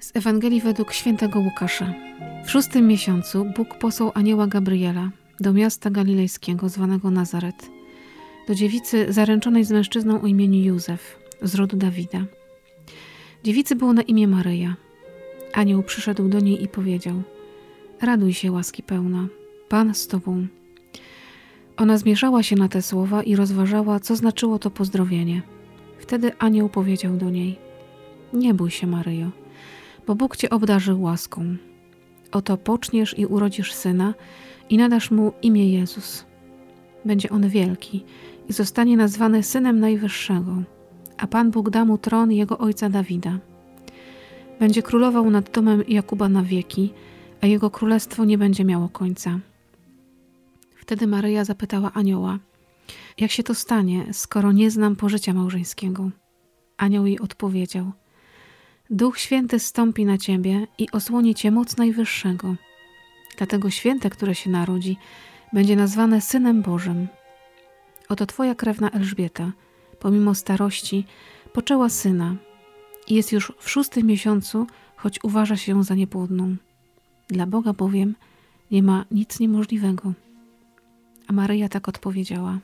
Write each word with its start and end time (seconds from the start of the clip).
Z 0.00 0.16
Ewangelii 0.16 0.60
według 0.60 0.92
świętego 0.92 1.40
Łukasza. 1.40 1.94
W 2.44 2.50
szóstym 2.50 2.86
miesiącu 2.86 3.44
Bóg 3.56 3.74
posłał 3.74 4.12
anioła 4.14 4.46
Gabriela 4.46 5.10
do 5.40 5.52
miasta 5.52 5.90
galilejskiego 5.90 6.68
zwanego 6.68 7.10
Nazaret, 7.10 7.70
do 8.48 8.54
dziewicy 8.54 9.12
zaręczonej 9.12 9.64
z 9.64 9.70
mężczyzną 9.70 10.22
o 10.22 10.26
imieniu 10.26 10.60
Józef, 10.60 11.18
z 11.42 11.54
rodu 11.54 11.76
Dawida. 11.76 12.24
Dziewicy 13.44 13.76
było 13.76 13.92
na 13.92 14.02
imię 14.02 14.28
Maryja. 14.28 14.76
Anioł 15.52 15.82
przyszedł 15.82 16.28
do 16.28 16.40
niej 16.40 16.62
i 16.62 16.68
powiedział: 16.68 17.22
Raduj 18.00 18.34
się, 18.34 18.52
łaski 18.52 18.82
pełna, 18.82 19.28
Pan 19.68 19.94
z 19.94 20.06
tobą. 20.06 20.46
Ona 21.78 21.98
zmierzała 21.98 22.42
się 22.42 22.56
na 22.56 22.68
te 22.68 22.82
słowa 22.82 23.22
i 23.22 23.36
rozważała, 23.36 24.00
co 24.00 24.16
znaczyło 24.16 24.58
to 24.58 24.70
pozdrowienie. 24.70 25.42
Wtedy 25.98 26.32
anioł 26.38 26.68
powiedział 26.68 27.16
do 27.16 27.30
niej: 27.30 27.58
Nie 28.32 28.54
bój 28.54 28.70
się, 28.70 28.86
Maryjo 28.86 29.30
bo 30.08 30.14
Bóg 30.14 30.36
cię 30.36 30.50
obdarzył 30.50 31.02
łaską. 31.02 31.56
Oto 32.32 32.56
poczniesz 32.56 33.18
i 33.18 33.26
urodzisz 33.26 33.72
syna 33.72 34.14
i 34.70 34.78
nadasz 34.78 35.10
mu 35.10 35.32
imię 35.42 35.72
Jezus. 35.72 36.24
Będzie 37.04 37.30
on 37.30 37.48
wielki 37.48 38.04
i 38.48 38.52
zostanie 38.52 38.96
nazwany 38.96 39.42
synem 39.42 39.80
Najwyższego, 39.80 40.62
a 41.16 41.26
Pan 41.26 41.50
Bóg 41.50 41.70
da 41.70 41.84
mu 41.84 41.98
tron 41.98 42.32
jego 42.32 42.58
ojca 42.58 42.88
Dawida. 42.88 43.38
Będzie 44.60 44.82
królował 44.82 45.30
nad 45.30 45.50
domem 45.50 45.82
Jakuba 45.88 46.28
na 46.28 46.42
wieki, 46.42 46.92
a 47.40 47.46
jego 47.46 47.70
królestwo 47.70 48.24
nie 48.24 48.38
będzie 48.38 48.64
miało 48.64 48.88
końca. 48.88 49.38
Wtedy 50.88 51.06
Maryja 51.06 51.44
zapytała 51.44 51.92
anioła: 51.92 52.38
Jak 53.18 53.30
się 53.30 53.42
to 53.42 53.54
stanie, 53.54 54.06
skoro 54.12 54.52
nie 54.52 54.70
znam 54.70 54.96
pożycia 54.96 55.34
małżeńskiego? 55.34 56.10
Anioł 56.76 57.06
jej 57.06 57.20
odpowiedział: 57.20 57.92
Duch 58.90 59.18
Święty 59.18 59.58
stąpi 59.58 60.04
na 60.04 60.18
ciebie 60.18 60.66
i 60.78 60.90
osłoni 60.92 61.34
cię 61.34 61.50
moc 61.50 61.76
Najwyższego. 61.76 62.54
Dlatego 63.38 63.70
święte, 63.70 64.10
które 64.10 64.34
się 64.34 64.50
narodzi, 64.50 64.96
będzie 65.52 65.76
nazwane 65.76 66.20
Synem 66.20 66.62
Bożym. 66.62 67.08
Oto 68.08 68.26
twoja 68.26 68.54
krewna 68.54 68.90
Elżbieta, 68.90 69.52
pomimo 69.98 70.34
starości, 70.34 71.04
poczęła 71.52 71.88
syna 71.88 72.36
i 73.08 73.14
jest 73.14 73.32
już 73.32 73.52
w 73.58 73.70
szóstym 73.70 74.06
miesiącu, 74.06 74.66
choć 74.96 75.18
uważa 75.22 75.56
się 75.56 75.72
ją 75.72 75.82
za 75.82 75.94
niepłodną. 75.94 76.56
Dla 77.28 77.46
Boga 77.46 77.72
bowiem 77.72 78.14
nie 78.70 78.82
ma 78.82 79.04
nic 79.10 79.40
niemożliwego. 79.40 80.12
A 81.28 81.32
Maryja 81.32 81.68
tak 81.68 81.88
odpowiedziała: 81.88 82.58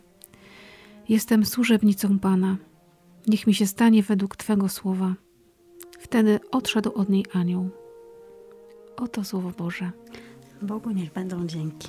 Jestem 1.09 1.47
służebnicą 1.47 2.19
Pana. 2.19 2.57
Niech 3.27 3.47
mi 3.47 3.55
się 3.55 3.67
stanie 3.67 4.03
według 4.03 4.37
Twego 4.37 4.69
słowa. 4.69 5.15
Wtedy 6.01 6.41
odszedł 6.51 6.93
od 6.93 7.09
niej 7.09 7.25
anioł. 7.33 7.71
Oto 8.97 9.25
słowo 9.25 9.53
Boże. 9.59 9.91
Bogu 10.63 10.91
niech 10.91 11.13
będą 11.13 11.47
dzięki. 11.47 11.89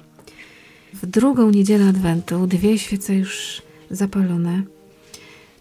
W 0.93 1.05
drugą 1.05 1.51
niedzielę 1.51 1.85
Adwentu, 1.85 2.47
dwie 2.47 2.79
świece 2.79 3.15
już 3.15 3.61
zapalone. 3.91 4.63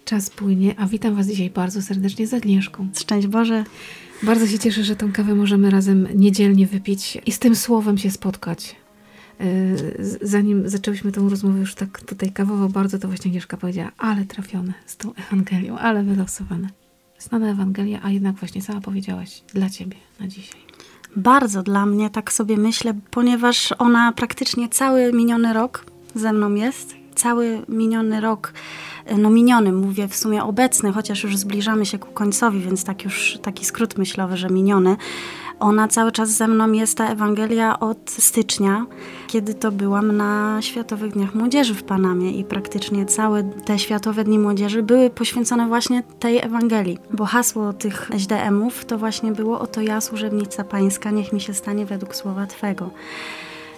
Czas 0.04 0.30
płynie, 0.30 0.74
a 0.78 0.86
witam 0.86 1.14
Was 1.14 1.26
dzisiaj 1.26 1.50
bardzo 1.50 1.82
serdecznie 1.82 2.26
z 2.26 2.34
Agnieszką. 2.34 2.88
Szczęść 2.94 3.26
Boże. 3.26 3.64
Bardzo 4.22 4.46
się 4.46 4.58
cieszę, 4.58 4.84
że 4.84 4.96
tą 4.96 5.12
kawę 5.12 5.34
możemy 5.34 5.70
razem 5.70 6.08
niedzielnie 6.14 6.66
wypić 6.66 7.18
i 7.26 7.32
z 7.32 7.38
tym 7.38 7.56
słowem 7.56 7.98
się 7.98 8.10
spotkać. 8.10 8.76
Y, 9.40 10.18
zanim 10.22 10.68
zaczęłyśmy 10.68 11.12
tą 11.12 11.28
rozmowę 11.28 11.58
już 11.58 11.74
tak 11.74 12.00
tutaj 12.00 12.32
kawowo 12.32 12.68
bardzo, 12.68 12.98
to 12.98 13.08
właśnie 13.08 13.28
Agnieszka 13.28 13.56
powiedziała, 13.56 13.92
ale 13.98 14.24
trafione 14.24 14.72
z 14.86 14.96
tą 14.96 15.14
Ewangelią, 15.14 15.78
ale 15.78 16.02
wylosowane 16.02 16.68
znana 17.18 17.50
Ewangelia, 17.50 18.00
a 18.02 18.10
jednak 18.10 18.36
właśnie 18.36 18.62
sama 18.62 18.80
powiedziałaś 18.80 19.42
dla 19.54 19.70
Ciebie 19.70 19.96
na 20.20 20.28
dzisiaj. 20.28 20.60
Bardzo 21.16 21.62
dla 21.62 21.86
mnie, 21.86 22.10
tak 22.10 22.32
sobie 22.32 22.56
myślę, 22.56 22.94
ponieważ 23.10 23.74
ona 23.78 24.12
praktycznie 24.12 24.68
cały 24.68 25.12
miniony 25.12 25.52
rok 25.52 25.84
ze 26.14 26.32
mną 26.32 26.54
jest. 26.54 26.94
Cały 27.14 27.62
miniony 27.68 28.20
rok, 28.20 28.52
no 29.18 29.30
miniony, 29.30 29.72
mówię 29.72 30.08
w 30.08 30.16
sumie 30.16 30.44
obecny, 30.44 30.92
chociaż 30.92 31.22
już 31.22 31.36
zbliżamy 31.36 31.86
się 31.86 31.98
ku 31.98 32.12
końcowi, 32.12 32.60
więc 32.60 32.84
tak 32.84 33.04
już 33.04 33.38
taki 33.42 33.64
skrót 33.64 33.98
myślowy, 33.98 34.36
że 34.36 34.50
miniony. 34.50 34.96
Ona 35.60 35.88
cały 35.88 36.12
czas 36.12 36.30
ze 36.30 36.48
mną 36.48 36.72
jest, 36.72 36.98
ta 36.98 37.08
Ewangelia, 37.08 37.80
od 37.80 38.10
stycznia, 38.10 38.86
kiedy 39.26 39.54
to 39.54 39.72
byłam 39.72 40.16
na 40.16 40.58
Światowych 40.62 41.12
Dniach 41.12 41.34
Młodzieży 41.34 41.74
w 41.74 41.82
Panamie 41.82 42.30
i 42.32 42.44
praktycznie 42.44 43.06
całe 43.06 43.44
te 43.44 43.78
Światowe 43.78 44.24
Dni 44.24 44.38
Młodzieży 44.38 44.82
były 44.82 45.10
poświęcone 45.10 45.68
właśnie 45.68 46.02
tej 46.18 46.38
Ewangelii, 46.38 46.98
bo 47.10 47.24
hasło 47.24 47.72
tych 47.72 48.10
SDM-ów 48.14 48.84
to 48.84 48.98
właśnie 48.98 49.32
było 49.32 49.60
oto 49.60 49.80
ja, 49.80 50.00
służebnica 50.00 50.64
pańska, 50.64 51.10
niech 51.10 51.32
mi 51.32 51.40
się 51.40 51.54
stanie 51.54 51.86
według 51.86 52.16
słowa 52.16 52.46
Twego 52.46 52.90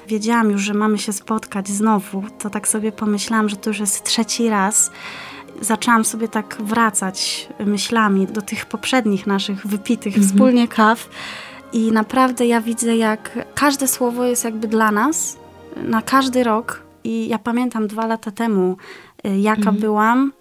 wiedziałam 0.07 0.51
już, 0.51 0.63
że 0.63 0.75
mamy 0.75 0.99
się 0.99 1.13
spotkać 1.13 1.69
znowu, 1.69 2.25
to 2.39 2.51
tak 2.51 2.69
sobie 2.69 2.93
pomyślałam, 2.93 3.49
że 3.49 3.57
to 3.57 3.71
już 3.71 3.79
jest 3.81 4.05
trzeci 4.05 4.49
raz. 4.49 4.91
Zaczęłam 5.61 6.05
sobie 6.05 6.29
tak 6.29 6.57
wracać 6.61 7.49
myślami 7.67 8.27
do 8.27 8.43
tych 8.43 8.67
poprzednich 8.67 9.27
naszych 9.27 9.67
wypitych 9.67 10.15
-hmm. 10.15 10.27
wspólnie 10.27 10.69
kaw 10.69 11.09
i 11.73 11.93
naprawdę 11.93 12.47
ja 12.47 12.61
widzę, 12.61 12.97
jak 12.97 13.39
każde 13.55 13.89
słowo 13.89 14.25
jest 14.25 14.45
jakby 14.45 14.69
dla 14.69 14.91
nas 14.91 15.37
na 15.77 16.03
każdy 16.03 16.45
rok. 16.45 16.83
I 17.05 17.29
ja 17.29 17.39
pamiętam 17.39 17.87
dwa 17.87 18.07
lata 18.07 18.31
temu, 18.31 18.77
y, 19.27 19.39
jaka 19.39 19.59
mhm. 19.59 19.77
byłam, 19.77 20.33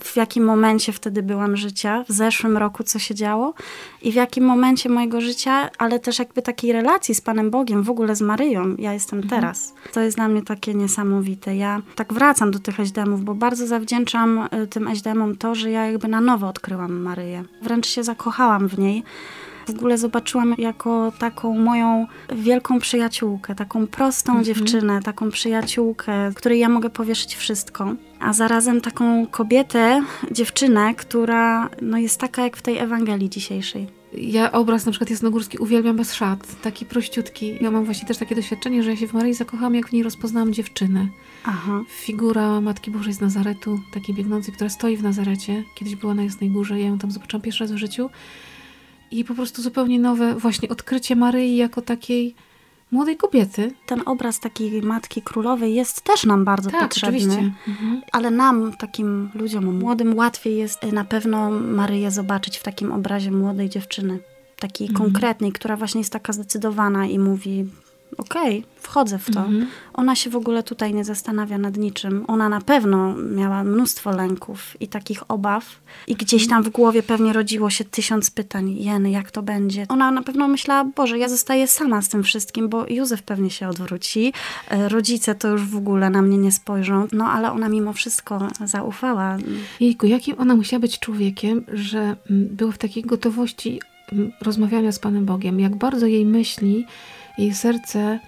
w 0.00 0.16
jakim 0.16 0.44
momencie 0.44 0.92
wtedy 0.92 1.22
byłam 1.22 1.56
życia, 1.56 2.04
w 2.08 2.12
zeszłym 2.12 2.56
roku 2.56 2.84
co 2.84 2.98
się 2.98 3.14
działo 3.14 3.54
i 4.02 4.12
w 4.12 4.14
jakim 4.14 4.44
momencie 4.44 4.88
mojego 4.88 5.20
życia, 5.20 5.70
ale 5.78 6.00
też 6.00 6.18
jakby 6.18 6.42
takiej 6.42 6.72
relacji 6.72 7.14
z 7.14 7.20
Panem 7.20 7.50
Bogiem, 7.50 7.82
w 7.82 7.90
ogóle 7.90 8.16
z 8.16 8.20
Maryją, 8.20 8.76
ja 8.78 8.92
jestem 8.92 9.18
mhm. 9.18 9.40
teraz. 9.40 9.74
To 9.92 10.00
jest 10.00 10.16
dla 10.16 10.28
mnie 10.28 10.42
takie 10.42 10.74
niesamowite. 10.74 11.56
Ja 11.56 11.82
tak 11.94 12.12
wracam 12.12 12.50
do 12.50 12.58
tych 12.58 12.80
eźdemów, 12.80 13.24
bo 13.24 13.34
bardzo 13.34 13.66
zawdzięczam 13.66 14.48
y, 14.62 14.66
tym 14.66 14.88
eźdemom 14.88 15.36
to, 15.36 15.54
że 15.54 15.70
ja 15.70 15.86
jakby 15.86 16.08
na 16.08 16.20
nowo 16.20 16.48
odkryłam 16.48 16.92
Maryję. 16.92 17.44
Wręcz 17.62 17.86
się 17.86 18.04
zakochałam 18.04 18.68
w 18.68 18.78
niej 18.78 19.02
w 19.66 19.70
ogóle 19.70 19.98
zobaczyłam 19.98 20.54
jako 20.58 21.12
taką 21.18 21.58
moją 21.58 22.06
wielką 22.32 22.78
przyjaciółkę, 22.78 23.54
taką 23.54 23.86
prostą 23.86 24.32
mhm. 24.32 24.44
dziewczynę, 24.44 25.02
taką 25.02 25.30
przyjaciółkę, 25.30 26.30
której 26.34 26.58
ja 26.58 26.68
mogę 26.68 26.90
powierzyć 26.90 27.36
wszystko, 27.36 27.94
a 28.20 28.32
zarazem 28.32 28.80
taką 28.80 29.26
kobietę, 29.26 30.02
dziewczynę, 30.30 30.94
która 30.94 31.70
no, 31.82 31.98
jest 31.98 32.20
taka 32.20 32.42
jak 32.42 32.56
w 32.56 32.62
tej 32.62 32.78
Ewangelii 32.78 33.30
dzisiejszej. 33.30 33.86
Ja 34.18 34.52
obraz 34.52 34.86
na 34.86 34.92
przykład 34.92 35.10
Jasnogórski 35.10 35.58
uwielbiam 35.58 35.96
bez 35.96 36.14
szat, 36.14 36.62
taki 36.62 36.86
prościutki. 36.86 37.58
Ja 37.60 37.70
mam 37.70 37.84
właśnie 37.84 38.08
też 38.08 38.18
takie 38.18 38.34
doświadczenie, 38.34 38.82
że 38.82 38.90
ja 38.90 38.96
się 38.96 39.06
w 39.06 39.12
Maryi 39.12 39.34
zakochałam, 39.34 39.74
jak 39.74 39.88
w 39.88 39.92
niej 39.92 40.02
rozpoznałam 40.02 40.52
dziewczynę. 40.52 41.08
Aha. 41.44 41.82
Figura 41.88 42.60
Matki 42.60 42.90
Bożej 42.90 43.12
z 43.12 43.20
Nazaretu, 43.20 43.80
takiej 43.94 44.14
biegnącej, 44.14 44.54
która 44.54 44.70
stoi 44.70 44.96
w 44.96 45.02
Nazarecie. 45.02 45.64
Kiedyś 45.74 45.96
była 45.96 46.14
na 46.14 46.22
Jasnej 46.22 46.50
Górze, 46.50 46.80
ja 46.80 46.86
ją 46.86 46.98
tam 46.98 47.10
zobaczyłam 47.10 47.42
pierwszy 47.42 47.64
raz 47.64 47.72
w 47.72 47.76
życiu 47.76 48.10
i 49.18 49.24
po 49.24 49.34
prostu 49.34 49.62
zupełnie 49.62 49.98
nowe 49.98 50.34
właśnie 50.34 50.68
odkrycie 50.68 51.16
Maryi 51.16 51.56
jako 51.56 51.82
takiej 51.82 52.34
młodej 52.90 53.16
kobiety. 53.16 53.72
Ten 53.86 54.02
obraz 54.06 54.40
takiej 54.40 54.82
matki 54.82 55.22
królowej 55.22 55.74
jest 55.74 56.00
też 56.00 56.24
nam 56.24 56.44
bardzo 56.44 56.70
tak, 56.70 56.80
potrzebny. 56.80 57.18
Oczywiście. 57.18 57.52
Mhm. 57.68 58.02
Ale 58.12 58.30
nam, 58.30 58.72
takim 58.78 59.30
ludziom 59.34 59.78
młodym, 59.78 60.16
łatwiej 60.16 60.56
jest 60.56 60.82
na 60.82 61.04
pewno 61.04 61.50
Maryję 61.50 62.10
zobaczyć 62.10 62.58
w 62.58 62.62
takim 62.62 62.92
obrazie 62.92 63.30
młodej 63.30 63.68
dziewczyny. 63.68 64.18
Takiej 64.58 64.88
mhm. 64.88 65.04
konkretnej, 65.04 65.52
która 65.52 65.76
właśnie 65.76 66.00
jest 66.00 66.12
taka 66.12 66.32
zdecydowana 66.32 67.06
i 67.06 67.18
mówi: 67.18 67.66
okej, 68.18 68.58
okay, 68.58 68.74
wchodzę 68.76 69.18
w 69.18 69.30
to. 69.34 69.40
Mhm. 69.40 69.66
Ona 69.94 70.14
się 70.14 70.30
w 70.30 70.36
ogóle 70.36 70.62
tutaj 70.62 70.94
nie 70.94 71.04
zastanawia 71.04 71.58
nad 71.58 71.76
niczym. 71.76 72.24
Ona 72.28 72.48
na 72.48 72.60
pewno 72.60 73.14
miała 73.16 73.64
mnóstwo 73.64 74.10
lęków 74.10 74.76
i 74.80 74.88
takich 74.88 75.30
obaw. 75.30 75.80
I 76.06 76.14
gdzieś 76.14 76.48
tam 76.48 76.62
w 76.62 76.68
głowie 76.68 77.02
pewnie 77.02 77.32
rodziło 77.32 77.70
się 77.70 77.84
tysiąc 77.84 78.30
pytań. 78.30 78.76
Jeny, 78.76 79.10
jak 79.10 79.30
to 79.30 79.42
będzie? 79.42 79.86
Ona 79.88 80.10
na 80.10 80.22
pewno 80.22 80.48
myślała, 80.48 80.84
Boże, 80.84 81.18
ja 81.18 81.28
zostaję 81.28 81.66
sama 81.66 82.02
z 82.02 82.08
tym 82.08 82.22
wszystkim, 82.22 82.68
bo 82.68 82.86
Józef 82.88 83.22
pewnie 83.22 83.50
się 83.50 83.68
odwróci. 83.68 84.32
E, 84.68 84.88
rodzice 84.88 85.34
to 85.34 85.48
już 85.48 85.66
w 85.66 85.76
ogóle 85.76 86.10
na 86.10 86.22
mnie 86.22 86.38
nie 86.38 86.52
spojrzą. 86.52 87.08
No 87.12 87.26
ale 87.26 87.52
ona 87.52 87.68
mimo 87.68 87.92
wszystko 87.92 88.48
zaufała. 88.64 89.36
Jejku, 89.80 90.06
jakim 90.06 90.36
ona 90.38 90.56
musiała 90.56 90.80
być 90.80 90.98
człowiekiem, 90.98 91.64
że 91.72 91.98
mm, 91.98 92.16
była 92.30 92.72
w 92.72 92.78
takiej 92.78 93.02
gotowości 93.02 93.80
mm, 94.12 94.32
rozmawiania 94.40 94.92
z 94.92 94.98
Panem 94.98 95.24
Bogiem. 95.24 95.60
Jak 95.60 95.76
bardzo 95.76 96.06
jej 96.06 96.26
myśli 96.26 96.86
jej 97.38 97.54
serce, 97.54 98.18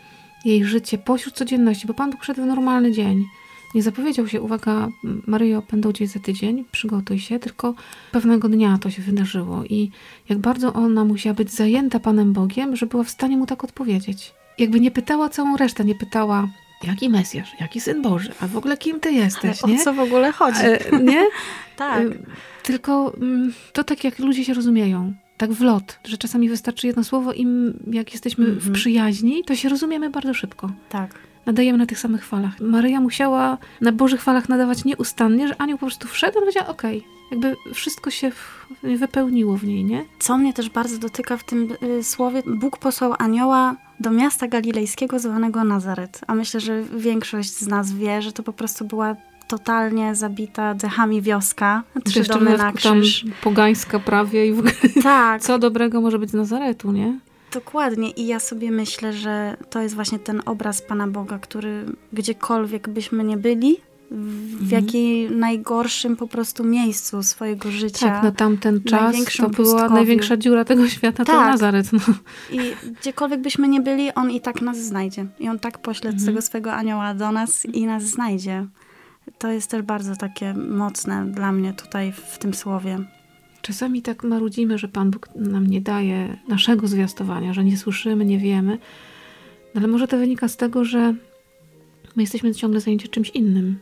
jej 0.44 0.64
życie 0.64 0.98
pośród 0.98 1.34
codzienności, 1.34 1.86
bo 1.86 1.94
Pan 1.94 2.10
Bóg 2.10 2.24
szedł 2.24 2.42
w 2.42 2.46
normalny 2.46 2.92
dzień. 2.92 3.24
Nie 3.74 3.82
zapowiedział 3.82 4.28
się, 4.28 4.40
uwaga, 4.40 4.88
Maryjo, 5.26 5.62
będą 5.70 5.90
gdzieś 5.90 6.08
za 6.08 6.20
tydzień, 6.20 6.64
przygotuj 6.72 7.18
się, 7.18 7.38
tylko 7.38 7.74
pewnego 8.12 8.48
dnia 8.48 8.78
to 8.80 8.90
się 8.90 9.02
wydarzyło 9.02 9.64
i 9.64 9.90
jak 10.28 10.38
bardzo 10.38 10.72
ona 10.72 11.04
musiała 11.04 11.34
być 11.34 11.50
zajęta 11.50 12.00
Panem 12.00 12.32
Bogiem, 12.32 12.76
że 12.76 12.86
była 12.86 13.04
w 13.04 13.10
stanie 13.10 13.36
mu 13.36 13.46
tak 13.46 13.64
odpowiedzieć. 13.64 14.34
Jakby 14.58 14.80
nie 14.80 14.90
pytała 14.90 15.28
całą 15.28 15.56
resztę, 15.56 15.84
nie 15.84 15.94
pytała 15.94 16.48
jaki 16.82 17.08
Mesjasz, 17.08 17.52
jaki 17.60 17.80
Syn 17.80 18.02
Boży, 18.02 18.32
a 18.40 18.46
w 18.46 18.56
ogóle 18.56 18.76
kim 18.76 19.00
ty 19.00 19.12
jesteś, 19.12 19.64
Ale 19.64 19.72
nie? 19.72 19.80
O 19.80 19.84
co 19.84 19.92
w 19.94 20.00
ogóle 20.00 20.32
chodzi? 20.32 20.60
E, 20.62 20.78
nie? 21.02 21.26
tak. 21.76 22.02
E, 22.02 22.10
Tylko 22.62 23.12
mm, 23.16 23.52
to 23.72 23.84
tak 23.84 24.04
jak 24.04 24.18
ludzie 24.18 24.44
się 24.44 24.54
rozumieją. 24.54 25.14
Tak 25.36 25.52
w 25.52 25.60
lot, 25.60 25.98
że 26.04 26.18
czasami 26.18 26.48
wystarczy 26.48 26.86
jedno 26.86 27.04
słowo 27.04 27.32
i 27.32 27.46
jak 27.92 28.12
jesteśmy 28.12 28.46
w 28.46 28.48
Mhm. 28.56 28.72
przyjaźni, 28.72 29.44
to 29.44 29.54
się 29.56 29.68
rozumiemy 29.68 30.10
bardzo 30.10 30.34
szybko. 30.34 30.70
Tak. 30.88 31.14
Nadajemy 31.46 31.78
na 31.78 31.86
tych 31.86 31.98
samych 31.98 32.24
falach. 32.26 32.60
Maryja 32.60 33.00
musiała 33.00 33.58
na 33.80 33.92
Bożych 33.92 34.22
falach 34.22 34.48
nadawać 34.48 34.84
nieustannie, 34.84 35.48
że 35.48 35.60
anioł 35.60 35.78
po 35.78 35.86
prostu 35.86 36.08
wszedł 36.08 36.38
i 36.38 36.40
powiedział, 36.40 36.64
okej, 36.68 37.04
jakby 37.30 37.56
wszystko 37.74 38.10
się 38.10 38.32
wypełniło 38.82 39.56
w 39.56 39.64
niej, 39.64 39.84
nie? 39.84 40.04
Co 40.18 40.38
mnie 40.38 40.52
też 40.52 40.70
bardzo 40.70 40.98
dotyka 40.98 41.36
w 41.36 41.44
tym 41.44 41.68
y, 41.98 42.02
słowie, 42.04 42.42
Bóg 42.46 42.78
posłał 42.78 43.14
anioła 43.18 43.76
do 44.00 44.10
miasta 44.10 44.48
galilejskiego 44.48 45.18
zwanego 45.18 45.64
Nazaret. 45.64 46.20
A 46.26 46.34
myślę, 46.34 46.60
że 46.60 46.82
większość 46.82 47.50
z 47.50 47.66
nas 47.66 47.92
wie, 47.92 48.22
że 48.22 48.32
to 48.32 48.42
po 48.42 48.52
prostu 48.52 48.84
była 48.84 49.16
totalnie 49.48 50.14
zabita 50.14 50.74
dechami 50.74 51.22
wioska. 51.22 51.82
Trzy 52.04 52.18
Jeszcze 52.18 52.34
domy 52.34 52.44
na 52.50 52.56
dodatku 52.56 52.82
tam 52.82 53.00
krzyż. 53.00 53.24
pogańska 53.42 53.98
prawie 53.98 54.46
i 54.46 54.52
w 54.52 54.58
ogóle 54.58 54.74
Tak, 55.02 55.42
co 55.46 55.58
dobrego 55.58 56.00
może 56.00 56.18
być 56.18 56.30
z 56.30 56.34
Nazaretu, 56.34 56.92
nie? 56.92 57.18
dokładnie. 57.52 58.10
I 58.10 58.26
ja 58.26 58.40
sobie 58.40 58.70
myślę, 58.70 59.12
że 59.12 59.56
to 59.70 59.82
jest 59.82 59.94
właśnie 59.94 60.18
ten 60.18 60.42
obraz 60.46 60.82
Pana 60.82 61.06
Boga, 61.08 61.38
który 61.38 61.84
gdziekolwiek 62.12 62.88
byśmy 62.88 63.24
nie 63.24 63.36
byli, 63.36 63.76
w, 64.10 64.52
Mhm. 64.62 64.70
jakiej 64.70 65.30
najgorszym 65.30 66.16
po 66.16 66.26
prostu 66.26 66.64
miejscu 66.64 67.22
swojego 67.22 67.70
życia. 67.70 68.06
Tak, 68.10 68.22
na 68.22 68.32
tamten 68.32 68.82
czas 68.82 69.16
to 69.36 69.42
była 69.42 69.50
pustkowiu. 69.50 69.94
największa 69.94 70.36
dziura 70.36 70.64
tego 70.64 70.88
świata, 70.88 71.24
to 71.24 71.32
Tak. 71.32 71.50
Nazaret. 71.52 71.92
No. 71.92 72.00
I 72.50 72.58
gdziekolwiek 73.00 73.40
byśmy 73.40 73.68
nie 73.68 73.80
byli, 73.80 74.14
on 74.14 74.30
i 74.30 74.40
tak 74.40 74.62
nas 74.62 74.76
znajdzie. 74.78 75.26
I 75.38 75.48
on 75.48 75.58
tak 75.58 75.78
pośle 75.78 76.10
Mhm. 76.10 76.26
tego 76.26 76.42
swego 76.42 76.72
anioła 76.72 77.14
do 77.14 77.32
nas 77.32 77.64
i 77.66 77.86
nas 77.86 78.02
znajdzie. 78.02 78.66
To 79.38 79.50
jest 79.50 79.70
też 79.70 79.82
bardzo 79.82 80.16
takie 80.16 80.54
mocne 80.54 81.26
dla 81.26 81.52
mnie 81.52 81.72
tutaj 81.72 82.12
w 82.12 82.38
tym 82.38 82.54
słowie. 82.54 82.98
Czasami 83.62 84.02
tak 84.02 84.24
marudzimy, 84.24 84.78
że 84.78 84.88
Pan 84.88 85.10
Bóg 85.10 85.28
nam 85.34 85.66
nie 85.66 85.80
daje 85.80 86.36
naszego 86.48 86.88
zwiastowania, 86.88 87.54
że 87.54 87.64
nie 87.64 87.76
słyszymy, 87.76 88.24
nie 88.24 88.38
wiemy. 88.38 88.78
No 89.74 89.80
ale 89.80 89.88
może 89.88 90.08
to 90.08 90.18
wynika 90.18 90.48
z 90.48 90.56
tego, 90.56 90.84
że 90.84 91.14
my 92.16 92.22
jesteśmy 92.22 92.54
ciągle 92.54 92.80
zajęci 92.80 93.08
czymś 93.08 93.30
innym. 93.30 93.78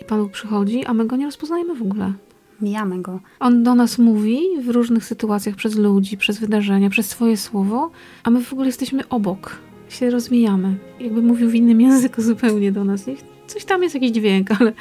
I 0.00 0.04
Pan 0.04 0.22
Bóg 0.22 0.32
przychodzi, 0.32 0.84
a 0.84 0.94
my 0.94 1.06
go 1.06 1.16
nie 1.16 1.26
rozpoznajemy 1.26 1.74
w 1.74 1.82
ogóle. 1.82 2.12
Mijamy 2.60 3.02
go. 3.02 3.20
On 3.40 3.62
do 3.62 3.74
nas 3.74 3.98
mówi 3.98 4.40
w 4.62 4.68
różnych 4.68 5.04
sytuacjach 5.04 5.54
przez 5.54 5.76
ludzi, 5.76 6.16
przez 6.16 6.38
wydarzenia, 6.38 6.90
przez 6.90 7.08
swoje 7.08 7.36
słowo, 7.36 7.90
a 8.22 8.30
my 8.30 8.44
w 8.44 8.52
ogóle 8.52 8.66
jesteśmy 8.66 9.08
obok, 9.08 9.58
się 9.88 10.10
rozwijamy. 10.10 10.76
Jakby 11.00 11.22
mówił 11.22 11.50
w 11.50 11.54
innym 11.54 11.80
języku 11.80 12.22
zupełnie 12.22 12.72
do 12.72 12.84
nas. 12.84 13.04
Coś 13.46 13.64
tam 13.64 13.82
jest 13.82 13.94
jakiś 13.94 14.10
dźwięk, 14.10 14.48
ale 14.60 14.72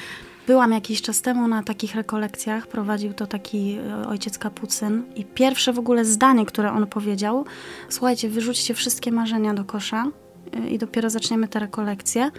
Byłam 0.47 0.71
jakiś 0.71 1.01
czas 1.01 1.21
temu 1.21 1.47
na 1.47 1.63
takich 1.63 1.95
rekolekcjach, 1.95 2.67
prowadził 2.67 3.13
to 3.13 3.27
taki 3.27 3.71
e, 3.73 4.07
ojciec 4.07 4.37
kapucyn 4.37 5.03
i 5.15 5.25
pierwsze 5.25 5.73
w 5.73 5.79
ogóle 5.79 6.05
zdanie, 6.05 6.45
które 6.45 6.71
on 6.71 6.87
powiedział, 6.87 7.45
słuchajcie, 7.89 8.29
wyrzućcie 8.29 8.73
wszystkie 8.73 9.11
marzenia 9.11 9.53
do 9.53 9.65
kosza 9.65 10.05
e, 10.53 10.69
i 10.69 10.77
dopiero 10.77 11.09
zaczniemy 11.09 11.47
te 11.47 11.59
rekolekcje, 11.59 12.31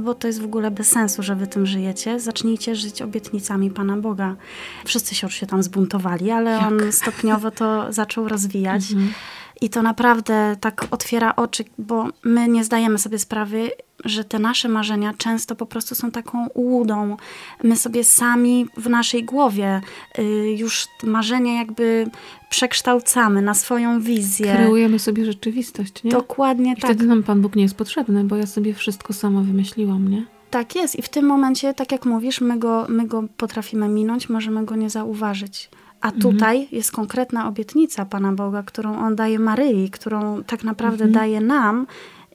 bo 0.00 0.14
to 0.14 0.26
jest 0.26 0.40
w 0.40 0.44
ogóle 0.44 0.70
bez 0.70 0.90
sensu, 0.90 1.22
że 1.22 1.36
wy 1.36 1.46
tym 1.46 1.66
żyjecie. 1.66 2.20
Zacznijcie 2.20 2.76
żyć 2.76 3.02
obietnicami 3.02 3.70
Pana 3.70 3.96
Boga. 3.96 4.36
Wszyscy 4.84 5.14
się 5.14 5.26
już 5.26 5.34
się 5.34 5.46
tam 5.46 5.62
zbuntowali, 5.62 6.30
ale 6.30 6.50
Jak? 6.50 6.62
on 6.66 6.92
stopniowo 6.92 7.50
to 7.50 7.92
zaczął 7.92 8.28
rozwijać. 8.28 8.92
Mhm. 8.92 9.12
I 9.60 9.68
to 9.70 9.82
naprawdę 9.82 10.56
tak 10.60 10.86
otwiera 10.90 11.36
oczy, 11.36 11.64
bo 11.78 12.08
my 12.24 12.48
nie 12.48 12.64
zdajemy 12.64 12.98
sobie 12.98 13.18
sprawy, 13.18 13.70
że 14.04 14.24
te 14.24 14.38
nasze 14.38 14.68
marzenia 14.68 15.14
często 15.18 15.56
po 15.56 15.66
prostu 15.66 15.94
są 15.94 16.10
taką 16.10 16.46
ułudą. 16.48 17.16
My 17.62 17.76
sobie 17.76 18.04
sami 18.04 18.66
w 18.76 18.88
naszej 18.88 19.24
głowie 19.24 19.80
y, 20.18 20.22
już 20.58 20.88
marzenia 21.02 21.54
jakby 21.54 22.06
przekształcamy 22.50 23.42
na 23.42 23.54
swoją 23.54 24.00
wizję. 24.00 24.54
kreujemy 24.54 24.98
sobie 24.98 25.24
rzeczywistość, 25.24 26.04
nie? 26.04 26.10
Dokładnie 26.10 26.72
I 26.72 26.80
tak. 26.80 26.84
wtedy 26.90 27.06
nam 27.06 27.22
Pan 27.22 27.40
Bóg 27.40 27.56
nie 27.56 27.62
jest 27.62 27.76
potrzebny, 27.76 28.24
bo 28.24 28.36
ja 28.36 28.46
sobie 28.46 28.74
wszystko 28.74 29.12
sama 29.12 29.40
wymyśliłam, 29.40 30.08
nie? 30.08 30.24
Tak 30.50 30.74
jest. 30.76 30.96
I 30.98 31.02
w 31.02 31.08
tym 31.08 31.26
momencie, 31.26 31.74
tak 31.74 31.92
jak 31.92 32.04
mówisz, 32.06 32.40
my 32.40 32.58
go, 32.58 32.86
my 32.88 33.06
go 33.06 33.24
potrafimy 33.36 33.88
minąć, 33.88 34.28
możemy 34.28 34.64
go 34.64 34.76
nie 34.76 34.90
zauważyć. 34.90 35.70
A 36.04 36.12
tutaj 36.12 36.68
jest 36.72 36.92
konkretna 36.92 37.48
obietnica 37.48 38.04
Pana 38.04 38.32
Boga, 38.32 38.62
którą 38.62 38.98
On 38.98 39.16
daje 39.16 39.38
Maryi, 39.38 39.90
którą 39.90 40.42
tak 40.42 40.64
naprawdę 40.64 41.08
daje 41.08 41.40
nam. 41.40 41.86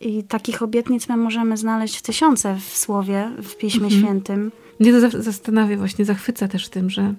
I 0.02 0.24
takich 0.24 0.62
obietnic 0.62 1.10
my 1.10 1.18
możemy 1.18 1.58
znaleźć 1.58 2.02
tysiące 2.02 2.56
w 2.56 2.78
Słowie, 2.78 3.32
w 3.44 3.56
Piśmie 3.58 3.92
Świętym. 3.92 4.52
Mnie 4.80 4.92
to 4.92 5.22
zastanawia, 5.22 5.78
właśnie 5.78 6.06
zachwyca 6.06 6.48
też 6.48 6.70
tym, 6.70 6.90
że 6.90 7.14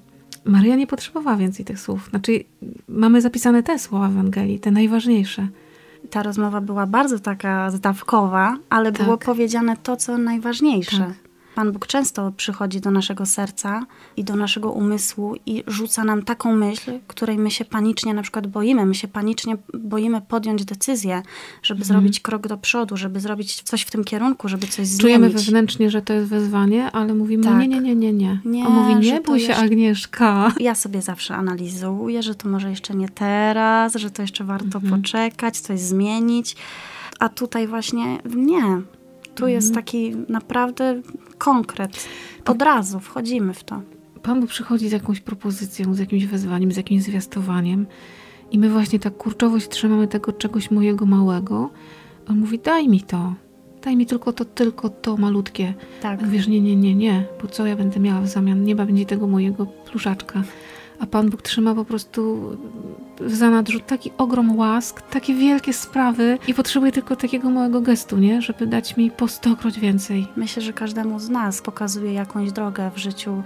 Maryja 0.45 0.77
nie 0.77 0.87
potrzebowała 0.87 1.37
więcej 1.37 1.65
tych 1.65 1.81
słów. 1.81 2.09
Znaczy, 2.11 2.45
mamy 2.89 3.21
zapisane 3.21 3.63
te 3.63 3.79
słowa 3.79 4.09
w 4.09 4.13
Ewangelii, 4.13 4.61
te 4.61 4.71
najważniejsze. 4.71 5.49
Ta 6.11 6.23
rozmowa 6.23 6.61
była 6.61 6.87
bardzo 6.87 7.19
taka 7.19 7.71
zdawkowa, 7.71 8.57
ale 8.71 8.93
Tak. 8.93 9.03
było 9.05 9.19
powiedziane 9.19 9.77
to, 9.77 9.97
co 9.97 10.19
najważniejsze. 10.19 10.99
Tak. 10.99 11.30
Pan 11.61 11.73
Bóg 11.73 11.87
często 11.87 12.33
przychodzi 12.37 12.81
do 12.81 12.91
naszego 12.91 13.27
serca 13.27 13.87
i 14.17 14.25
do 14.25 14.37
naszego 14.37 14.71
umysłu 14.73 15.35
i 15.47 15.65
rzuca 15.67 16.05
nam 16.05 16.23
taką 16.23 16.57
myśl, 16.57 16.93
której 17.07 17.39
my 17.39 17.51
się 17.51 17.65
panicznie 17.65 18.15
na 18.15 18.23
przykład 18.23 18.47
boimy. 18.47 18.87
My 18.87 18.95
się 18.95 19.09
panicznie 19.09 19.57
boimy 19.75 20.21
podjąć 20.21 20.65
decyzję, 20.65 21.23
żeby 21.63 21.85
zrobić 21.85 22.21
krok 22.21 22.49
do 22.49 22.57
przodu, 22.57 22.97
żeby 22.97 23.21
zrobić 23.21 23.63
coś 23.63 23.83
w 23.83 23.91
tym 23.91 24.05
kierunku, 24.05 24.49
żeby 24.49 24.67
coś 24.67 24.87
zmienić. 24.87 25.01
Czujemy 25.01 25.31
wewnętrznie, 25.31 25.91
że 25.91 26.03
to 26.03 26.13
jest 26.13 26.29
wezwanie, 26.29 26.93
ale 26.93 27.15
mówimy 27.15 27.45
Tak. 27.45 27.59
nie, 27.59 27.69
nie, 27.69 27.81
nie, 27.81 27.95
nie, 27.97 28.13
nie. 28.13 28.39
Nie, 28.45 28.67
On 28.67 28.73
mówi, 28.73 28.97
nie 29.07 29.21
bój 29.21 29.41
się 29.41 29.47
jeszcze- 29.47 29.63
Agnieszka. 29.65 30.53
Ja 30.61 30.75
sobie 30.75 31.03
zawsze 31.03 31.35
analizuję, 31.35 32.23
że 32.23 32.35
to 32.35 32.49
może 32.49 32.71
jeszcze 32.71 32.95
nie 32.95 33.09
teraz, 33.09 33.95
że 33.95 34.11
to 34.11 34.23
jeszcze 34.23 34.45
warto 34.45 34.79
Mhm. 34.79 35.03
poczekać, 35.03 35.61
coś 35.61 35.81
zmienić. 35.81 36.57
A 37.19 37.29
tutaj 37.29 37.67
właśnie 37.69 38.19
nie. 38.37 38.83
Tu 39.41 39.47
Mhm. 39.47 39.55
jest 39.55 39.75
taki 39.75 40.17
naprawdę 40.29 41.01
konkret. 41.39 42.09
Od 42.47 42.63
razu 42.63 43.01
wchodzimy 43.01 43.55
w 43.55 43.65
to. 43.65 43.81
Pan 44.23 44.41
Bóg 44.41 44.51
przychodzi 44.51 44.89
z 44.89 44.93
jakąś 44.93 45.21
propozycją, 45.21 45.95
z 45.95 45.99
jakimś 45.99 46.27
wezwaniem, 46.27 46.73
z 46.73 46.77
jakimś 46.77 47.03
zwiastowaniem 47.03 47.87
i 48.51 48.59
my 48.59 48.71
właśnie 48.71 48.99
tak 48.99 49.17
kurczowo 49.17 49.61
się 49.61 49.69
trzymamy 49.69 50.09
tego 50.09 50.33
czegoś 50.33 50.71
mojego 50.71 51.07
małego. 51.07 51.71
On 52.29 52.39
mówi, 52.39 52.59
daj 52.59 52.89
mi 52.89 53.01
to. 53.01 53.35
Daj 53.83 53.97
mi 53.97 54.07
tylko 54.07 54.33
to, 54.33 54.45
tylko 54.45 54.89
to 54.89 55.17
malutkie. 55.17 55.75
Tak. 56.03 56.29
Wiesz, 56.29 56.49
nie, 56.49 56.61
nie, 56.61 56.77
nie, 56.77 56.95
nie, 56.95 57.25
bo 57.43 57.49
co 57.49 57.67
ja 57.67 57.77
będę 57.77 58.01
miała 58.01 58.21
w 58.21 58.29
zamian? 58.29 58.65
Nie 58.65 58.77
będzie 58.77 59.07
tego 59.07 59.27
mojego 59.27 59.67
pluszaczka. 59.67 60.43
A 61.01 61.07
Pan 61.07 61.31
Bóg 61.31 61.43
trzyma 61.43 61.75
po 61.75 61.85
prostu 61.85 62.51
w 63.21 63.35
zanadrzu 63.35 63.81
taki 63.81 64.11
ogrom 64.19 64.57
łask, 64.57 65.03
takie 65.03 65.35
wielkie 65.35 65.73
sprawy 65.73 66.39
i 66.49 66.55
potrzebuje 66.55 66.93
tylko 66.93 67.17
takiego 67.17 67.51
małego 67.51 67.81
gestu, 67.81 68.19
nie? 68.19 68.43
Żeby 68.43 68.67
dać 68.67 68.97
mi 68.97 69.11
po 69.11 69.29
stokroć 69.29 69.79
więcej. 69.79 70.27
Myślę, 70.37 70.63
że 70.63 70.73
każdemu 70.73 71.21
z 71.21 71.29
nas 71.29 71.63
pokazuje 71.63 72.13
jakąś 72.13 72.53
drogę 72.53 72.91
w 72.95 72.99
życiu, 72.99 73.43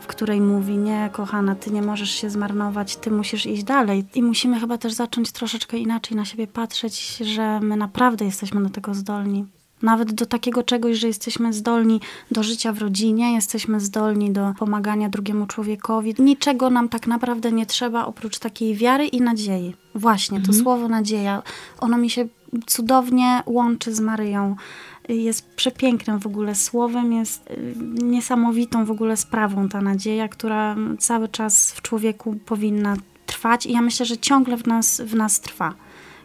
w 0.00 0.06
której 0.06 0.40
mówi: 0.40 0.76
Nie, 0.76 1.10
kochana, 1.12 1.54
ty 1.54 1.70
nie 1.70 1.82
możesz 1.82 2.10
się 2.10 2.30
zmarnować, 2.30 2.96
ty 2.96 3.10
musisz 3.10 3.46
iść 3.46 3.64
dalej. 3.64 4.04
I 4.14 4.22
musimy 4.22 4.60
chyba 4.60 4.78
też 4.78 4.92
zacząć 4.92 5.32
troszeczkę 5.32 5.78
inaczej 5.78 6.16
na 6.16 6.24
siebie 6.24 6.46
patrzeć, 6.46 7.16
że 7.16 7.60
my 7.60 7.76
naprawdę 7.76 8.24
jesteśmy 8.24 8.62
do 8.62 8.70
tego 8.70 8.94
zdolni. 8.94 9.44
Nawet 9.82 10.12
do 10.12 10.26
takiego 10.26 10.62
czegoś, 10.62 10.96
że 10.96 11.06
jesteśmy 11.06 11.52
zdolni 11.52 12.00
do 12.30 12.42
życia 12.42 12.72
w 12.72 12.78
rodzinie, 12.78 13.32
jesteśmy 13.32 13.80
zdolni 13.80 14.30
do 14.30 14.54
pomagania 14.58 15.08
drugiemu 15.08 15.46
człowiekowi. 15.46 16.14
Niczego 16.18 16.70
nam 16.70 16.88
tak 16.88 17.06
naprawdę 17.06 17.52
nie 17.52 17.66
trzeba 17.66 18.06
oprócz 18.06 18.38
takiej 18.38 18.74
wiary 18.74 19.06
i 19.06 19.20
nadziei. 19.20 19.74
Właśnie, 19.94 20.40
to 20.40 20.52
słowo 20.52 20.88
nadzieja, 20.88 21.42
ono 21.80 21.98
mi 21.98 22.10
się 22.10 22.28
cudownie 22.66 23.42
łączy 23.46 23.94
z 23.94 24.00
Maryją 24.00 24.56
jest 25.08 25.48
przepięknym 25.56 26.18
w 26.18 26.26
ogóle 26.26 26.54
słowem, 26.54 27.12
jest 27.12 27.50
y, 27.50 27.74
niesamowitą 28.02 28.84
w 28.84 28.90
ogóle 28.90 29.16
sprawą 29.16 29.68
ta 29.68 29.80
nadzieja, 29.80 30.28
która 30.28 30.76
cały 30.98 31.28
czas 31.28 31.72
w 31.72 31.82
człowieku 31.82 32.36
powinna 32.46 32.96
trwać 33.26 33.66
i 33.66 33.72
ja 33.72 33.82
myślę, 33.82 34.06
że 34.06 34.18
ciągle 34.18 34.56
w 34.56 34.66
nas, 34.66 35.00
w 35.00 35.14
nas 35.14 35.40
trwa. 35.40 35.74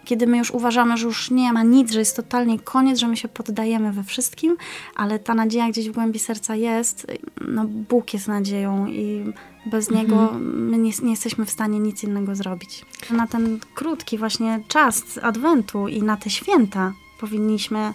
Kiedy 0.08 0.28
my 0.28 0.38
już 0.38 0.52
uważamy, 0.52 0.98
że 0.98 1.06
już 1.06 1.32
nie 1.32 1.54
ma 1.54 1.64
nic, 1.64 1.92
że 1.92 2.00
jest 2.00 2.16
totalnie 2.16 2.60
koniec, 2.60 3.00
że 3.00 3.08
my 3.08 3.18
się 3.18 3.28
poddajemy 3.28 3.92
we 3.92 4.04
wszystkim, 4.04 4.58
ale 4.96 5.20
ta 5.20 5.34
nadzieja 5.34 5.70
gdzieś 5.70 5.90
w 5.90 5.94
głębi 5.94 6.20
serca 6.20 6.56
jest, 6.56 7.08
no 7.48 7.66
Bóg 7.66 8.14
jest 8.14 8.28
nadzieją 8.28 8.88
i 8.88 9.34
bez 9.66 9.92
Niego 9.92 10.32
my 10.42 10.78
nie, 10.78 10.92
nie 11.04 11.12
jesteśmy 11.12 11.46
w 11.46 11.52
stanie 11.52 11.80
nic 11.80 12.04
innego 12.04 12.36
zrobić. 12.36 12.86
Na 13.12 13.28
ten 13.28 13.60
krótki 13.76 14.18
właśnie 14.18 14.64
czas 14.68 15.04
Adwentu 15.22 15.88
i 15.88 16.04
na 16.04 16.18
te 16.18 16.30
święta 16.30 16.94
powinniśmy 17.20 17.94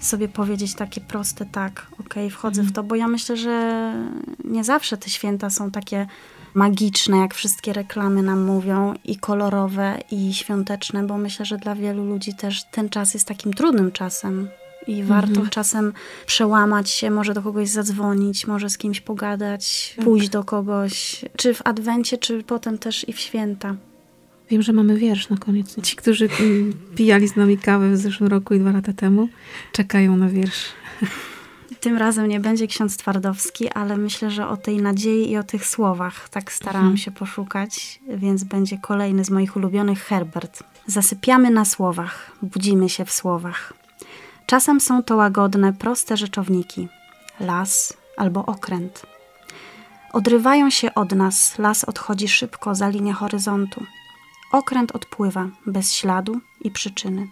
sobie 0.00 0.28
powiedzieć 0.28 0.74
takie 0.74 1.00
proste 1.00 1.46
tak, 1.46 1.86
okej, 2.00 2.30
wchodzę 2.30 2.62
w 2.62 2.72
to, 2.72 2.82
bo 2.82 2.94
ja 2.94 3.08
myślę, 3.08 3.36
że 3.36 3.94
nie 4.44 4.64
zawsze 4.64 4.96
te 4.96 5.10
święta 5.10 5.50
są 5.50 5.70
takie 5.70 6.06
magiczne, 6.54 7.16
jak 7.16 7.34
wszystkie 7.34 7.72
reklamy 7.72 8.22
nam 8.22 8.42
mówią, 8.42 8.94
i 9.04 9.16
kolorowe, 9.16 9.98
i 10.10 10.34
świąteczne, 10.34 11.06
bo 11.06 11.18
myślę, 11.18 11.44
że 11.44 11.58
dla 11.58 11.74
wielu 11.74 12.04
ludzi 12.04 12.34
też 12.34 12.64
ten 12.70 12.88
czas 12.88 13.14
jest 13.14 13.28
takim 13.28 13.52
trudnym 13.52 13.92
czasem. 13.92 14.48
I 14.86 15.02
warto 15.02 15.30
mhm. 15.30 15.50
czasem 15.50 15.92
przełamać 16.26 16.90
się, 16.90 17.10
może 17.10 17.34
do 17.34 17.42
kogoś 17.42 17.68
zadzwonić, 17.68 18.46
może 18.46 18.70
z 18.70 18.78
kimś 18.78 19.00
pogadać, 19.00 19.92
tak. 19.96 20.04
pójść 20.04 20.28
do 20.28 20.44
kogoś, 20.44 21.24
czy 21.36 21.54
w 21.54 21.62
adwencie, 21.64 22.18
czy 22.18 22.42
potem 22.42 22.78
też 22.78 23.08
i 23.08 23.12
w 23.12 23.20
święta. 23.20 23.76
Wiem, 24.50 24.62
że 24.62 24.72
mamy 24.72 24.96
wiersz 24.96 25.28
na 25.28 25.36
koniec. 25.36 25.76
Ci, 25.82 25.96
którzy 25.96 26.28
pijali 26.96 27.28
z 27.28 27.36
nami 27.36 27.58
kawę 27.58 27.90
w 27.90 27.96
zeszłym 27.96 28.30
roku 28.30 28.54
i 28.54 28.58
dwa 28.58 28.72
lata 28.72 28.92
temu, 28.92 29.28
czekają 29.72 30.16
na 30.16 30.28
wiersz. 30.28 30.64
Tym 31.80 31.96
razem 31.96 32.28
nie 32.28 32.40
będzie 32.40 32.66
ksiądz 32.66 32.96
Twardowski, 32.96 33.68
ale 33.68 33.96
myślę, 33.96 34.30
że 34.30 34.48
o 34.48 34.56
tej 34.56 34.76
nadziei 34.76 35.30
i 35.30 35.36
o 35.36 35.42
tych 35.42 35.66
słowach 35.66 36.28
tak 36.28 36.52
starałam 36.52 36.86
mhm. 36.86 36.96
się 36.96 37.10
poszukać, 37.10 38.00
więc 38.08 38.44
będzie 38.44 38.78
kolejny 38.78 39.24
z 39.24 39.30
moich 39.30 39.56
ulubionych 39.56 40.04
Herbert. 40.04 40.62
Zasypiamy 40.86 41.50
na 41.50 41.64
słowach, 41.64 42.32
budzimy 42.42 42.88
się 42.88 43.04
w 43.04 43.12
słowach. 43.12 43.72
Czasem 44.46 44.80
są 44.80 45.02
to 45.02 45.16
łagodne, 45.16 45.72
proste 45.72 46.16
rzeczowniki. 46.16 46.88
Las 47.40 47.96
albo 48.16 48.46
okręt. 48.46 49.06
Odrywają 50.12 50.70
się 50.70 50.94
od 50.94 51.12
nas, 51.12 51.58
las 51.58 51.84
odchodzi 51.84 52.28
szybko 52.28 52.74
za 52.74 52.88
linię 52.88 53.12
horyzontu. 53.12 53.84
Okręt 54.52 54.92
odpływa, 54.92 55.48
bez 55.66 55.94
śladu 55.94 56.40
i 56.60 56.70
przyczyny. 56.70 57.28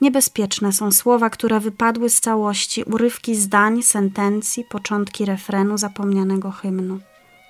Niebezpieczne 0.00 0.72
są 0.72 0.92
słowa, 0.92 1.30
które 1.30 1.60
wypadły 1.60 2.10
z 2.10 2.20
całości, 2.20 2.84
urywki 2.84 3.36
zdań, 3.36 3.82
sentencji, 3.82 4.64
początki 4.64 5.24
refrenu 5.24 5.78
zapomnianego 5.78 6.50
hymnu. 6.50 6.98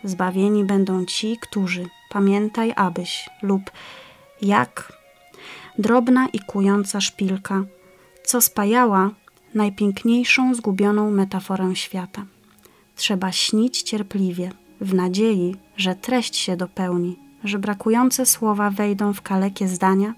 Zbawieni 0.05 0.65
będą 0.65 1.05
ci, 1.05 1.37
którzy 1.41 1.89
pamiętaj 2.11 2.73
abyś 2.77 3.31
lub 3.43 3.71
jak 4.43 4.93
drobna 5.79 6.29
i 6.33 6.39
kująca 6.39 7.01
szpilka, 7.01 7.65
co 8.25 8.41
spajała 8.41 9.11
najpiękniejszą 9.55 10.55
zgubioną 10.55 11.11
metaforę 11.11 11.77
świata. 11.77 12.25
Trzeba 12.97 13.33
śnić 13.33 13.83
cierpliwie, 13.83 14.51
w 14.81 14.95
nadziei, 14.95 15.57
że 15.77 15.95
treść 15.95 16.37
się 16.37 16.57
dopełni, 16.57 17.19
że 17.45 17.59
brakujące 17.59 18.27
słowa 18.27 18.71
wejdą 18.71 19.13
w 19.13 19.23
kalekie 19.23 19.69
zdania 19.69 20.15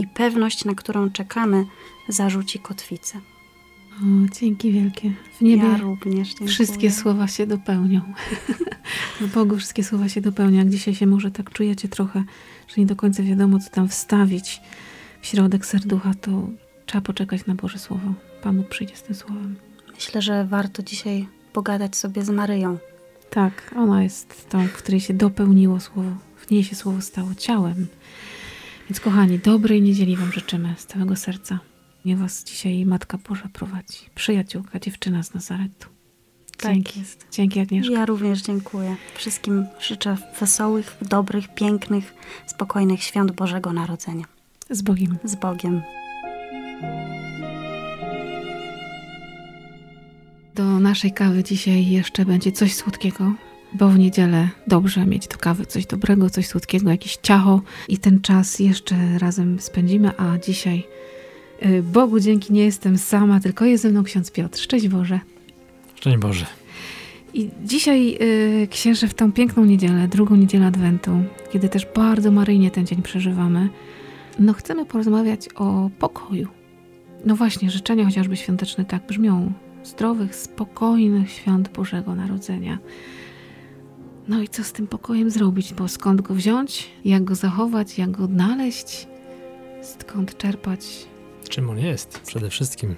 i 0.00 0.06
pewność, 0.06 0.64
na 0.64 0.74
którą 0.74 1.10
czekamy, 1.10 1.66
zarzuci 2.08 2.58
kotwicę. 2.58 3.20
O, 4.00 4.28
dzięki 4.40 4.72
wielkie. 4.72 5.12
W 5.38 5.40
niebie 5.40 5.68
ja 5.68 5.76
również 5.76 6.28
dziękuję. 6.28 6.50
wszystkie 6.50 6.90
słowa 6.90 7.28
się 7.28 7.46
dopełnią. 7.46 8.00
w 9.20 9.34
Bogu 9.34 9.56
wszystkie 9.56 9.84
słowa 9.84 10.08
się 10.08 10.20
dopełnią. 10.20 10.58
Jak 10.58 10.70
dzisiaj 10.70 10.94
się 10.94 11.06
może 11.06 11.30
tak 11.30 11.50
czujecie 11.50 11.88
trochę, 11.88 12.24
że 12.68 12.74
nie 12.80 12.86
do 12.86 12.96
końca 12.96 13.22
wiadomo, 13.22 13.58
co 13.58 13.70
tam 13.70 13.88
wstawić 13.88 14.60
w 15.20 15.26
środek 15.26 15.66
serducha, 15.66 16.14
to 16.14 16.48
trzeba 16.86 17.02
poczekać 17.02 17.46
na 17.46 17.54
Boże 17.54 17.78
Słowo. 17.78 18.14
Pan 18.42 18.56
Bóg 18.56 18.68
przyjdzie 18.68 18.96
z 18.96 19.02
tym 19.02 19.14
słowem. 19.14 19.56
Myślę, 19.94 20.22
że 20.22 20.44
warto 20.44 20.82
dzisiaj 20.82 21.28
pogadać 21.52 21.96
sobie 21.96 22.24
z 22.24 22.30
Maryją. 22.30 22.78
Tak, 23.30 23.74
ona 23.76 24.02
jest 24.02 24.48
tą, 24.48 24.68
w 24.68 24.72
której 24.72 25.00
się 25.00 25.14
dopełniło 25.14 25.80
słowo. 25.80 26.10
W 26.36 26.50
niej 26.50 26.64
się 26.64 26.76
słowo 26.76 27.00
stało 27.00 27.34
ciałem. 27.34 27.86
Więc 28.90 29.00
kochani, 29.00 29.38
dobrej 29.38 29.82
niedzieli 29.82 30.16
Wam 30.16 30.32
życzymy 30.32 30.74
z 30.78 30.86
całego 30.86 31.16
serca. 31.16 31.58
Niech 32.04 32.18
Was 32.18 32.44
dzisiaj 32.44 32.86
Matka 32.86 33.18
Boża 33.28 33.48
prowadzi. 33.52 33.98
Przyjaciółka, 34.14 34.80
dziewczyna 34.80 35.22
z 35.22 35.34
Nazaretu. 35.34 35.88
Tak 36.56 36.72
Dzięki. 36.72 37.00
jest. 37.00 37.26
Dzięki 37.32 37.60
Agnieszka. 37.60 37.92
Ja 37.92 38.06
również 38.06 38.42
dziękuję. 38.42 38.96
Wszystkim 39.14 39.66
życzę 39.80 40.16
wesołych, 40.40 40.96
dobrych, 41.02 41.54
pięknych, 41.54 42.14
spokojnych 42.46 43.02
świąt 43.02 43.32
Bożego 43.32 43.72
Narodzenia. 43.72 44.24
Z 44.70 44.82
Bogiem. 44.82 45.18
Z 45.24 45.34
Bogiem. 45.34 45.82
Do 50.54 50.64
naszej 50.64 51.12
kawy 51.12 51.44
dzisiaj 51.44 51.86
jeszcze 51.86 52.24
będzie 52.24 52.52
coś 52.52 52.74
słodkiego, 52.74 53.34
bo 53.72 53.88
w 53.88 53.98
niedzielę 53.98 54.48
dobrze 54.66 55.06
mieć 55.06 55.28
do 55.28 55.36
kawy 55.36 55.66
coś 55.66 55.86
dobrego, 55.86 56.30
coś 56.30 56.46
słodkiego, 56.46 56.90
jakieś 56.90 57.16
ciacho 57.16 57.62
i 57.88 57.98
ten 57.98 58.20
czas 58.20 58.58
jeszcze 58.58 59.18
razem 59.18 59.60
spędzimy, 59.60 60.10
a 60.16 60.38
dzisiaj 60.38 60.86
y, 61.66 61.82
Bogu 61.82 62.20
dzięki 62.20 62.52
nie 62.52 62.64
jestem 62.64 62.98
sama, 62.98 63.40
tylko 63.40 63.64
jest 63.64 63.82
ze 63.82 63.90
mną 63.90 64.04
ksiądz 64.04 64.30
Piotr. 64.30 64.58
Szczęść 64.58 64.88
Boże. 64.88 65.20
Szczęść 65.94 66.18
Boże. 66.18 66.46
I 67.34 67.50
dzisiaj 67.64 68.18
y, 68.62 68.68
księże 68.70 69.08
w 69.08 69.14
tą 69.14 69.32
piękną 69.32 69.64
niedzielę, 69.64 70.08
drugą 70.08 70.36
niedzielę 70.36 70.66
Adwentu, 70.66 71.10
kiedy 71.52 71.68
też 71.68 71.86
bardzo 71.94 72.30
maryjnie 72.30 72.70
ten 72.70 72.86
dzień 72.86 73.02
przeżywamy, 73.02 73.68
no 74.38 74.52
chcemy 74.52 74.86
porozmawiać 74.86 75.48
o 75.54 75.90
pokoju. 75.98 76.48
No 77.24 77.36
właśnie, 77.36 77.70
życzenia 77.70 78.04
chociażby 78.04 78.36
świąteczne 78.36 78.84
tak 78.84 79.06
brzmią. 79.06 79.52
Zdrowych, 79.84 80.34
spokojnych 80.36 81.30
świąt 81.30 81.68
Bożego 81.68 82.14
Narodzenia. 82.14 82.78
No 84.30 84.42
i 84.42 84.48
co 84.48 84.64
z 84.64 84.72
tym 84.72 84.86
pokojem 84.86 85.30
zrobić? 85.30 85.74
Bo 85.74 85.88
skąd 85.88 86.20
go 86.20 86.34
wziąć? 86.34 86.90
Jak 87.04 87.24
go 87.24 87.34
zachować? 87.34 87.98
Jak 87.98 88.10
go 88.10 88.24
odnaleźć? 88.24 89.06
Skąd 89.82 90.36
czerpać? 90.36 90.80
Czym 91.48 91.70
on 91.70 91.78
jest 91.78 92.20
przede 92.26 92.50
wszystkim? 92.50 92.96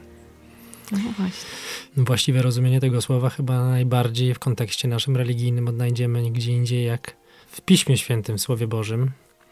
No 0.93 0.99
właśnie. 0.99 1.51
Właściwe 1.97 2.43
rozumienie 2.43 2.81
tego 2.81 3.03
słowa 3.03 3.31
chyba 3.31 3.69
najbardziej 3.69 4.35
w 4.35 4.39
kontekście 4.39 4.89
naszym 4.89 5.17
religijnym 5.17 5.69
odnajdziemy 5.69 6.23
nigdzie 6.23 6.53
indziej 6.53 6.85
jak 6.85 7.17
w 7.47 7.61
Piśmie 7.61 7.99
Świętym, 7.99 8.39
Słowie 8.39 8.67
Bożym. 8.67 9.11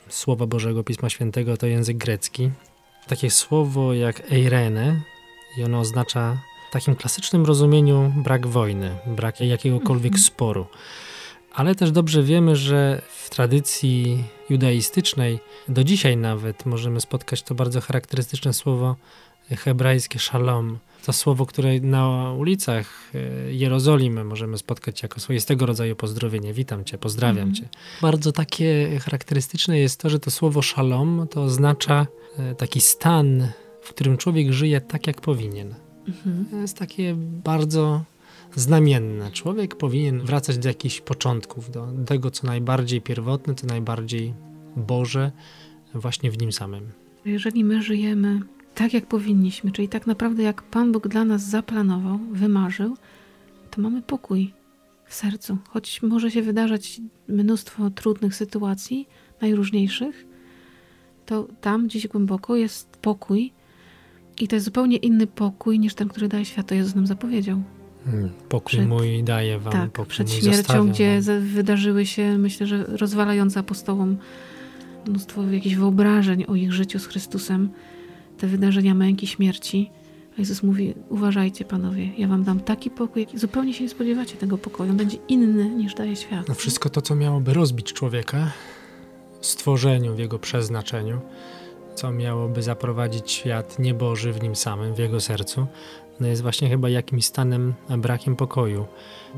Słowa 0.08 0.46
Bożego 0.46 0.84
Pisma 0.84 1.10
Świętego 1.10 1.56
to 1.56 1.66
język 1.66 1.96
grecki. 1.96 2.50
Takie 3.06 3.30
słowo 3.30 3.94
jak 3.94 4.32
eirene 4.32 5.00
i 5.58 5.62
ono 5.62 5.80
oznacza 5.80 6.42
w 6.68 6.72
takim 6.72 6.96
klasycznym 6.96 7.44
rozumieniu 7.44 8.12
brak 8.16 8.46
wojny, 8.46 8.96
brak 9.06 9.40
jakiegokolwiek 9.40 10.12
mhm. 10.12 10.22
sporu 10.22 10.66
ale 11.54 11.74
też 11.74 11.90
dobrze 11.90 12.22
wiemy, 12.22 12.56
że 12.56 13.02
w 13.24 13.30
tradycji 13.30 14.24
judaistycznej 14.50 15.38
do 15.68 15.84
dzisiaj 15.84 16.16
nawet 16.16 16.66
możemy 16.66 17.00
spotkać 17.00 17.42
to 17.42 17.54
bardzo 17.54 17.80
charakterystyczne 17.80 18.52
słowo 18.52 18.96
hebrajskie 19.56 20.18
shalom. 20.18 20.78
To 21.06 21.12
słowo, 21.12 21.46
które 21.46 21.80
na 21.80 22.32
ulicach 22.32 23.10
e, 23.14 23.52
Jerozolimy 23.52 24.24
możemy 24.24 24.58
spotkać 24.58 25.02
jako 25.02 25.20
swoistego 25.20 25.66
rodzaju 25.66 25.96
pozdrowienie. 25.96 26.52
Witam 26.52 26.84
cię, 26.84 26.98
pozdrawiam 26.98 27.42
mm. 27.42 27.54
cię. 27.54 27.68
Bardzo 28.02 28.32
takie 28.32 28.98
charakterystyczne 29.00 29.78
jest 29.78 30.00
to, 30.00 30.10
że 30.10 30.20
to 30.20 30.30
słowo 30.30 30.62
shalom 30.62 31.26
to 31.30 31.42
oznacza 31.42 32.06
e, 32.38 32.54
taki 32.54 32.80
stan, 32.80 33.48
w 33.82 33.88
którym 33.88 34.16
człowiek 34.16 34.52
żyje 34.52 34.80
tak, 34.80 35.06
jak 35.06 35.20
powinien. 35.20 35.74
Mm 36.08 36.44
-hmm. 36.44 36.50
To 36.50 36.56
jest 36.56 36.78
takie 36.78 37.14
bardzo 37.18 38.04
znamienne. 38.54 39.30
Człowiek 39.30 39.76
powinien 39.76 40.20
wracać 40.20 40.58
do 40.58 40.68
jakichś 40.68 41.00
początków, 41.00 41.70
do 41.70 41.88
tego, 42.06 42.30
co 42.30 42.46
najbardziej 42.46 43.00
pierwotne, 43.00 43.54
co 43.54 43.66
najbardziej 43.66 44.34
Boże, 44.76 45.32
właśnie 45.94 46.30
w 46.30 46.40
nim 46.40 46.52
samym. 46.52 46.88
Jeżeli 47.24 47.64
my 47.64 47.82
żyjemy 47.82 48.40
tak, 48.74 48.94
jak 48.94 49.06
powinniśmy, 49.06 49.72
czyli 49.72 49.88
tak 49.88 50.06
naprawdę 50.06 50.42
jak 50.42 50.62
Pan 50.62 50.92
Bóg 50.92 51.08
dla 51.08 51.24
nas 51.24 51.42
zaplanował, 51.42 52.18
wymarzył, 52.32 52.96
to 53.70 53.82
mamy 53.82 54.02
pokój 54.02 54.52
w 55.06 55.14
sercu. 55.14 55.58
Choć 55.68 56.02
może 56.02 56.30
się 56.30 56.42
wydarzać 56.42 57.00
mnóstwo 57.28 57.90
trudnych 57.90 58.34
sytuacji, 58.34 59.08
najróżniejszych, 59.40 60.26
to 61.26 61.48
tam 61.60 61.86
gdzieś 61.86 62.08
głęboko 62.08 62.56
jest 62.56 62.96
pokój 62.96 63.52
i 64.40 64.48
to 64.48 64.56
jest 64.56 64.64
zupełnie 64.64 64.96
inny 64.96 65.26
pokój 65.26 65.78
niż 65.78 65.94
ten, 65.94 66.08
który 66.08 66.28
daje 66.28 66.44
świat. 66.44 66.66
To 66.66 66.74
Jezus 66.74 66.94
nam 66.94 67.06
zapowiedział. 67.06 67.62
Hmm, 68.04 68.30
pokój 68.48 68.66
przed, 68.66 68.88
mój 68.88 69.24
daje 69.24 69.58
wam, 69.58 69.72
tak, 69.72 69.90
pokój 69.90 70.10
przed 70.10 70.30
śmiercią, 70.30 70.88
gdzie 70.88 71.20
wydarzyły 71.40 72.06
się, 72.06 72.38
myślę, 72.38 72.66
że 72.66 72.84
rozwalające 72.84 73.60
apostołom 73.60 74.16
mnóstwo 75.06 75.42
jakichś 75.42 75.76
wyobrażeń 75.76 76.44
o 76.48 76.54
ich 76.54 76.72
życiu 76.72 76.98
z 76.98 77.06
Chrystusem, 77.06 77.70
te 78.38 78.46
wydarzenia 78.46 78.94
męki, 78.94 79.26
śmierci. 79.26 79.90
A 80.38 80.40
Jezus 80.40 80.62
mówi, 80.62 80.94
uważajcie 81.08 81.64
panowie, 81.64 82.10
ja 82.18 82.28
wam 82.28 82.44
dam 82.44 82.60
taki 82.60 82.90
pokój, 82.90 83.26
zupełnie 83.34 83.74
się 83.74 83.84
nie 83.84 83.90
spodziewacie 83.90 84.36
tego 84.36 84.58
pokoju, 84.58 84.90
on 84.90 84.96
będzie 84.96 85.16
inny 85.28 85.70
niż 85.70 85.94
daje 85.94 86.16
świat. 86.16 86.48
No 86.48 86.54
wszystko 86.54 86.90
to, 86.90 87.02
co 87.02 87.14
miałoby 87.14 87.54
rozbić 87.54 87.92
człowieka, 87.92 88.52
stworzeniu, 89.40 90.14
w 90.14 90.18
jego 90.18 90.38
przeznaczeniu, 90.38 91.20
co 92.00 92.12
miałoby 92.12 92.62
zaprowadzić 92.62 93.32
świat 93.32 93.78
nieboży 93.78 94.32
w 94.32 94.42
nim 94.42 94.56
samym, 94.56 94.94
w 94.94 94.98
jego 94.98 95.20
sercu, 95.20 95.66
no 96.20 96.26
jest 96.26 96.42
właśnie 96.42 96.68
chyba 96.68 96.88
jakimś 96.88 97.24
stanem, 97.24 97.74
brakiem 97.98 98.36
pokoju. 98.36 98.86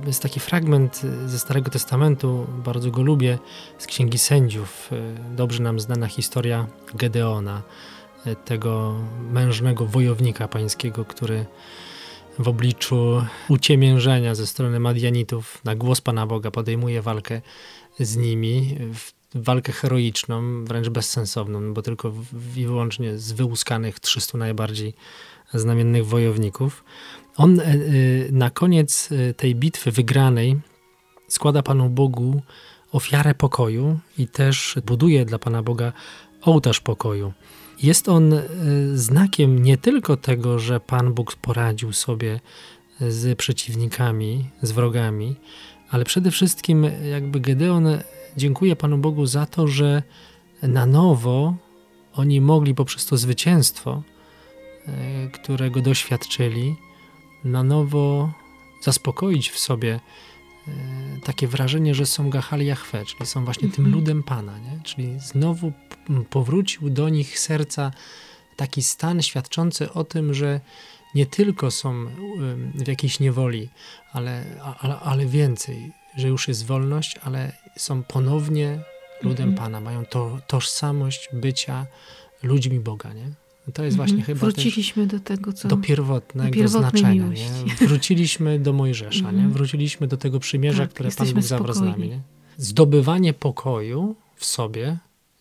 Jest 0.07 0.23
taki 0.23 0.40
fragment 0.40 1.02
ze 1.26 1.38
Starego 1.38 1.71
Testamentu, 1.71 2.47
bardzo 2.64 2.90
go 2.90 3.02
lubię, 3.02 3.38
z 3.78 3.87
Księgi 3.87 4.19
Sędziów. 4.19 4.90
Dobrze 5.37 5.62
nam 5.62 5.81
znana 5.81 6.07
historia 6.07 6.66
Gedeona, 6.95 7.62
tego 8.45 8.95
mężnego 9.31 9.87
wojownika 9.87 10.49
pańskiego, 10.49 11.04
który 11.04 11.47
w 12.38 12.49
obliczu 12.49 13.25
uciemiężenia 13.49 14.35
ze 14.35 14.47
strony 14.47 14.81
Madianitów 14.81 15.64
na 15.64 15.75
głos 15.75 16.00
Pana 16.00 16.26
Boga 16.26 16.50
podejmuje 16.50 17.02
walkę 17.02 17.40
z 17.99 18.16
nimi. 18.16 18.76
W 18.95 19.22
walkę 19.35 19.73
heroiczną, 19.73 20.65
wręcz 20.65 20.89
bezsensowną, 20.89 21.75
bo 21.75 21.83
tylko 21.83 22.12
i 22.57 22.67
wyłącznie 22.67 23.19
z 23.19 23.33
wyłuskanych 23.33 24.01
300 24.01 24.39
najbardziej 24.39 24.95
znamiennych 25.55 26.07
wojowników. 26.07 26.85
On 27.37 27.61
e, 27.61 27.65
e, 27.65 27.77
na 28.33 28.51
koniec 28.51 29.09
e, 29.12 29.35
tej 29.35 29.55
bitwy 29.55 29.91
wygranej 29.91 30.61
składa 31.29 31.62
Panu 31.62 31.89
Bogu 31.89 32.43
ofiarę 32.93 33.35
pokoju 33.35 33.99
i 34.19 34.29
też 34.29 34.79
buduje 34.87 35.25
dla 35.25 35.39
Pana 35.39 35.62
Boga 35.62 35.93
ołtarz 36.43 36.81
pokoju. 36.81 37.33
Jest 37.83 38.09
on 38.09 38.35
znakiem 38.95 39.62
nie 39.62 39.79
tylko 39.79 40.17
tego, 40.17 40.59
że 40.59 40.81
Pan 40.81 41.15
Bóg 41.15 41.37
poradził 41.37 41.93
sobie 41.93 42.41
z 43.01 43.39
przeciwnikami, 43.39 44.51
z 44.62 44.73
wrogami, 44.73 45.37
ale 45.91 46.05
przede 46.05 46.31
wszystkim 46.31 46.87
jakby 47.11 47.41
Gedeon 47.41 47.89
dziękuję 48.37 48.77
Panu 48.77 48.99
Bogu 48.99 49.27
za 49.27 49.47
to, 49.47 49.69
że 49.69 50.03
na 50.62 50.87
nowo 50.87 51.55
oni 52.15 52.41
mogli 52.41 52.75
poprzez 52.75 53.07
to 53.07 53.17
zwycięstwo, 53.17 54.03
e, 54.87 55.29
którego 55.29 55.81
doświadczyli, 55.81 56.77
na 57.45 57.62
nowo 57.62 58.33
zaspokoić 58.83 59.51
w 59.51 59.59
sobie 59.59 60.01
e, 60.69 60.71
takie 61.25 61.49
wrażenie, 61.49 61.95
że 61.95 62.07
są 62.07 62.31
Gahali 62.31 62.67
Jahwe, 62.67 63.05
czyli 63.05 63.27
są 63.27 63.45
właśnie 63.45 63.69
tym 63.69 63.85
mhm. 63.85 63.95
ludem 63.95 64.23
Pana, 64.23 64.59
nie? 64.59 64.81
czyli 64.83 65.21
znowu 65.21 65.73
powrócił 66.31 66.91
do 66.91 67.09
nich 67.09 67.39
serca 67.39 67.91
taki 68.57 68.83
stan 68.83 69.23
świadczący 69.23 69.93
o 69.93 70.05
tym, 70.05 70.35
że 70.35 70.61
nie 71.15 71.27
tylko 71.27 71.71
są 71.71 72.07
w 72.75 72.89
jakiejś 72.89 73.21
niewoli, 73.21 73.69
ale, 74.12 74.45
ale, 74.81 75.01
ale 75.01 75.27
więcej, 75.27 75.93
że 76.16 76.28
już 76.28 76.49
jest 76.49 76.66
wolność, 76.66 77.19
ale 77.23 77.52
są 77.76 78.02
ponownie 78.02 78.78
ludem 79.23 79.49
mhm. 79.49 79.54
Pana, 79.54 79.81
mają 79.81 80.07
to, 80.07 80.38
tożsamość 80.47 81.28
bycia 81.33 81.87
ludźmi 82.42 82.81
Boga, 82.81 83.12
nie? 83.12 83.31
To 83.75 83.85
jest 83.85 83.97
właśnie 83.97 84.19
mhm. 84.19 84.26
chyba 84.38 84.40
Wróciliśmy 84.40 85.07
do 85.07 85.21
tego, 85.21 85.52
co... 85.52 85.69
Do 85.69 85.76
pierwotnego 85.76 86.69
znaczenia, 86.69 87.26
nie? 87.26 87.75
Wróciliśmy 87.88 88.59
do 88.59 88.73
Mojżesza, 88.73 89.23
nie? 89.23 89.28
Mhm. 89.28 89.52
Wróciliśmy 89.52 90.07
do 90.07 90.16
tego 90.16 90.40
przymierza, 90.40 90.83
tak, 90.83 90.90
które 90.90 91.11
Pan 91.11 91.33
Bóg 91.33 91.42
zawarł 91.42 91.73
z 91.73 91.81
nami, 91.81 92.09
nie? 92.09 92.21
Zdobywanie 92.57 93.33
pokoju 93.35 94.16
w 94.37 94.45
sobie 94.45 94.99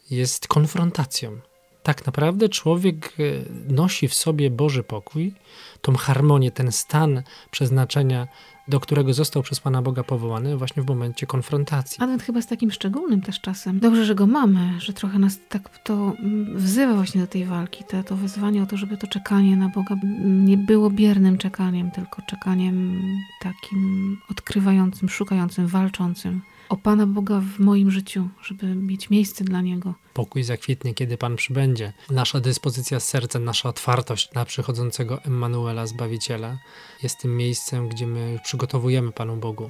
jest 0.10 0.48
konfrontacją. 0.48 1.40
Tak 1.84 2.06
naprawdę 2.06 2.50
człowiek 2.50 3.14
e, 3.20 3.74
nosi 3.74 4.08
w 4.08 4.14
sobie 4.14 4.50
Boży 4.50 4.84
pokój, 4.84 5.34
tą 5.82 5.96
harmonię, 5.96 6.52
ten 6.52 6.72
stan 6.72 7.24
przeznaczenia 7.52 8.28
do 8.72 8.80
którego 8.80 9.14
został 9.14 9.44
przez 9.44 9.60
Pana 9.60 9.82
Boga 9.82 10.04
powołany 10.04 10.58
właśnie 10.58 10.84
w 10.84 10.88
momencie 10.88 11.28
konfrontacji. 11.28 11.98
Adwent 12.04 12.24
chyba 12.24 12.42
z 12.42 12.48
takim 12.48 12.72
szczególnym 12.72 13.22
też 13.22 13.42
czasem. 13.42 13.80
Dobrze, 13.80 14.06
że 14.06 14.16
go 14.16 14.28
mamy, 14.28 14.82
że 14.82 14.94
trochę 14.94 15.20
nas 15.20 15.40
tak 15.50 15.80
to 15.84 15.94
mm, 15.94 16.58
wzywa 16.58 16.94
właśnie 16.94 17.22
do 17.22 17.28
tej 17.28 17.46
walki, 17.46 17.84
to, 17.90 18.04
to 18.04 18.16
wyzwanie 18.16 18.64
o 18.64 18.66
to, 18.66 18.78
żeby 18.78 18.98
to 18.98 19.08
czekanie 19.08 19.58
na 19.58 19.70
Boga 19.70 19.96
nie 20.24 20.58
było 20.58 20.90
biernym 20.90 21.38
czekaniem, 21.38 21.92
tylko 21.92 22.22
czekaniem 22.22 23.02
takim 23.42 24.18
odkrywającym, 24.30 25.10
szukającym, 25.10 25.68
walczącym 25.68 26.42
o 26.72 26.78
Pana 26.78 27.08
Boga 27.08 27.40
w 27.40 27.60
moim 27.60 27.92
życiu, 27.92 28.30
żeby 28.44 28.76
mieć 28.76 29.10
miejsce 29.10 29.44
dla 29.44 29.62
Niego. 29.62 29.94
Pokój 30.14 30.44
zakwitnie, 30.44 30.94
kiedy 30.94 31.18
Pan 31.18 31.36
przybędzie. 31.36 31.94
Nasza 32.10 32.40
dyspozycja 32.40 33.00
z 33.00 33.08
sercem, 33.08 33.44
nasza 33.44 33.70
otwartość 33.70 34.34
na 34.34 34.46
przychodzącego 34.46 35.24
Emmanuela, 35.24 35.88
Zbawiciela, 35.88 36.58
jest 37.04 37.20
tym 37.20 37.38
miejscem, 37.38 37.90
gdzie 37.90 38.08
my 38.08 38.40
przygotowujemy 38.44 39.12
Panu 39.12 39.38
Bogu, 39.38 39.70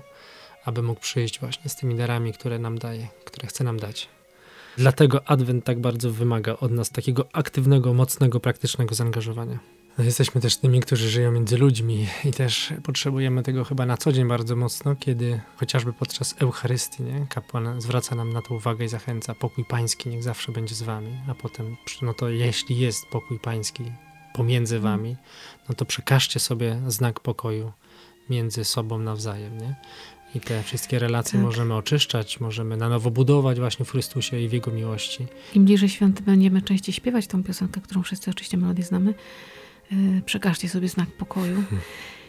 aby 0.65 0.83
mógł 0.83 1.01
przyjść 1.01 1.39
właśnie 1.39 1.69
z 1.69 1.75
tymi 1.75 1.95
darami, 1.95 2.33
które 2.33 2.59
nam 2.59 2.77
daje, 2.77 3.07
które 3.25 3.47
chce 3.47 3.63
nam 3.63 3.79
dać. 3.79 4.09
Dlatego 4.77 5.29
Adwent 5.29 5.65
tak 5.65 5.79
bardzo 5.79 6.11
wymaga 6.11 6.57
od 6.57 6.71
nas 6.71 6.89
takiego 6.89 7.27
aktywnego, 7.33 7.93
mocnego, 7.93 8.39
praktycznego 8.39 8.95
zaangażowania. 8.95 9.59
No, 9.97 10.03
jesteśmy 10.03 10.41
też 10.41 10.57
tymi, 10.57 10.79
którzy 10.79 11.09
żyją 11.09 11.31
między 11.31 11.57
ludźmi 11.57 12.07
i 12.25 12.31
też 12.31 12.73
potrzebujemy 12.83 13.43
tego 13.43 13.63
chyba 13.63 13.85
na 13.85 13.97
co 13.97 14.11
dzień 14.11 14.27
bardzo 14.27 14.55
mocno, 14.55 14.95
kiedy 14.95 15.41
chociażby 15.55 15.93
podczas 15.93 16.35
Eucharystii 16.39 17.03
nie? 17.03 17.25
kapłan 17.29 17.81
zwraca 17.81 18.15
nam 18.15 18.33
na 18.33 18.41
to 18.41 18.55
uwagę 18.55 18.85
i 18.85 18.87
zachęca, 18.87 19.35
pokój 19.35 19.65
pański 19.65 20.09
niech 20.09 20.23
zawsze 20.23 20.51
będzie 20.51 20.75
z 20.75 20.81
wami, 20.81 21.11
a 21.27 21.35
potem, 21.35 21.77
no 22.01 22.13
to 22.13 22.29
jeśli 22.29 22.79
jest 22.79 23.05
pokój 23.05 23.39
pański 23.39 23.83
pomiędzy 24.33 24.75
mhm. 24.75 24.97
wami, 24.97 25.15
no 25.69 25.75
to 25.75 25.85
przekażcie 25.85 26.39
sobie 26.39 26.81
znak 26.87 27.19
pokoju 27.19 27.71
między 28.29 28.65
sobą 28.65 28.99
nawzajem, 28.99 29.57
nie? 29.57 29.75
I 30.35 30.39
te 30.39 30.63
wszystkie 30.63 30.99
relacje 30.99 31.31
tak. 31.31 31.41
możemy 31.41 31.75
oczyszczać, 31.75 32.39
możemy 32.39 32.77
na 32.77 32.89
nowo 32.89 33.11
budować 33.11 33.59
właśnie 33.59 33.85
w 33.85 33.91
Chrystusie 33.91 34.39
i 34.39 34.49
w 34.49 34.53
Jego 34.53 34.71
miłości. 34.71 35.27
Im 35.53 35.65
bliżej 35.65 35.89
świąty 35.89 36.23
będziemy 36.23 36.61
częściej 36.61 36.95
śpiewać 36.95 37.27
tą 37.27 37.43
piosenkę, 37.43 37.81
którą 37.81 38.03
wszyscy 38.03 38.31
oczywiście 38.31 38.57
melodię 38.57 38.83
znamy, 38.83 39.13
przekażcie 40.25 40.69
sobie 40.69 40.87
znak 40.87 41.09
pokoju. 41.09 41.63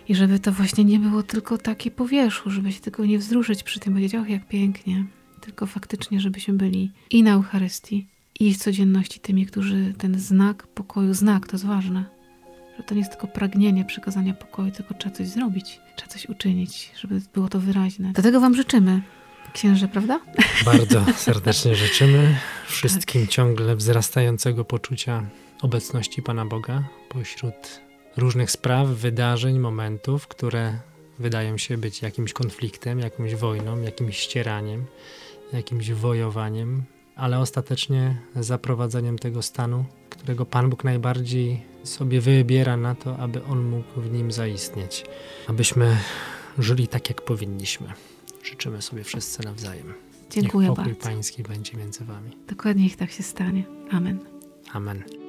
I 0.09 0.14
żeby 0.14 0.38
to 0.38 0.53
właśnie 0.53 0.85
nie 0.85 0.98
było 0.98 1.22
tylko 1.22 1.59
takie 1.59 1.90
po 1.90 2.07
wierzchu, 2.07 2.51
żeby 2.51 2.72
się 2.72 2.81
tylko 2.81 3.05
nie 3.05 3.18
wzruszyć 3.18 3.62
przy 3.62 3.81
tym, 3.81 3.92
powiedzieć, 3.92 4.14
och 4.14 4.29
jak 4.29 4.48
pięknie, 4.48 5.05
tylko 5.40 5.66
faktycznie, 5.66 6.20
żebyśmy 6.20 6.55
byli 6.55 6.90
i 7.11 7.22
na 7.22 7.33
Eucharystii, 7.33 8.07
i 8.40 8.55
w 8.55 8.59
codzienności 8.59 9.20
tymi, 9.20 9.46
którzy 9.46 9.94
ten 9.98 10.18
znak 10.18 10.66
pokoju, 10.66 11.14
znak 11.14 11.46
to 11.46 11.53
jest 11.53 11.66
ważne, 11.66 12.05
że 12.77 12.83
to 12.83 12.94
nie 12.94 13.01
jest 13.01 13.11
tylko 13.12 13.27
pragnienie 13.27 13.85
przekazania 13.85 14.35
pokoju, 14.35 14.70
tylko 14.70 14.94
trzeba 14.94 15.14
coś 15.14 15.29
zrobić, 15.29 15.81
trzeba 15.96 16.12
coś 16.12 16.29
uczynić, 16.29 16.90
żeby 17.01 17.20
było 17.35 17.48
to 17.48 17.61
wyraźne. 17.61 18.12
Do 18.12 18.22
tego 18.22 18.40
Wam 18.40 18.55
życzymy, 18.55 19.03
księże, 19.53 19.88
prawda? 19.88 20.20
Bardzo 20.64 21.05
serdecznie 21.16 21.75
życzymy 21.75 22.38
wszystkim 22.66 23.22
tak. 23.22 23.31
ciągle 23.31 23.77
wzrastającego 23.77 24.64
poczucia 24.64 25.22
obecności 25.62 26.22
Pana 26.22 26.46
Boga 26.46 26.88
pośród 27.09 27.81
różnych 28.16 28.51
spraw, 28.51 28.88
wydarzeń, 28.88 29.59
momentów, 29.59 30.29
które 30.29 30.79
wydają 31.18 31.59
się 31.59 31.79
być 31.79 32.03
jakimś 32.03 32.33
konfliktem, 32.33 32.98
jakąś 32.98 33.35
wojną, 33.35 33.81
jakimś 33.81 34.18
ścieraniem, 34.18 34.85
jakimś 35.53 35.90
wojowaniem, 35.90 36.83
ale 37.16 37.38
ostatecznie 37.38 38.16
zaprowadzeniem 38.37 39.18
tego 39.18 39.42
stanu, 39.42 39.85
którego 40.11 40.46
Pan 40.46 40.70
Bóg 40.70 40.85
najbardziej 40.85 41.62
sobie 41.85 42.20
wybiera 42.20 42.77
na 42.77 42.94
to, 42.94 43.16
aby 43.16 43.44
On 43.44 43.64
mógł 43.64 44.01
w 44.01 44.12
nim 44.12 44.33
zaistnieć, 44.33 45.05
abyśmy 45.48 45.96
żyli 46.59 46.88
tak, 46.88 47.09
jak 47.09 47.22
powinniśmy. 47.22 47.92
Życzymy 48.44 48.83
sobie 48.83 49.05
wszyscy 49.05 49.42
nawzajem. 49.44 49.94
Dziękuję 50.31 50.68
Niech 50.68 50.77
pokój 50.77 50.92
bardzo. 50.92 51.09
Pański 51.09 51.42
będzie 51.42 51.77
między 51.77 52.05
Wami. 52.05 52.31
Dokładnie, 52.48 52.85
niech 52.85 52.96
tak 52.96 53.11
się 53.11 53.22
stanie. 53.22 53.64
Amen. 53.90 54.18
Amen. 54.72 55.21